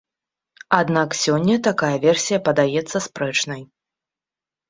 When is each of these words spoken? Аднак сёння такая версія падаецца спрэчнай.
Аднак 0.77 1.09
сёння 1.23 1.57
такая 1.67 1.91
версія 2.07 2.39
падаецца 2.49 2.97
спрэчнай. 3.09 3.61